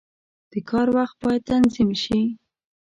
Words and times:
•د 0.51 0.53
کار 0.69 0.87
وخت 0.97 1.15
باید 1.23 1.43
تنظیم 1.51 1.89
شي. 2.03 2.21